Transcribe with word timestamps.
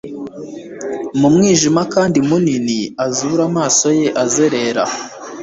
Mumwijima 1.19 1.81
kandi 1.93 2.17
munini 2.27 2.79
azure 3.05 3.41
amaso 3.49 3.87
ye 3.99 4.07
azerera 4.23 4.83